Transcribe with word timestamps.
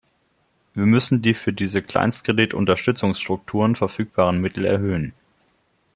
Wir 0.73 0.87
müssen 0.87 1.21
die 1.21 1.35
für 1.35 1.53
diese 1.53 1.83
Kleinstkredit-Unterstützungsstrukturen 1.83 3.75
verfügbaren 3.75 4.41
Mittel 4.41 4.65
erhöhen. 4.65 5.13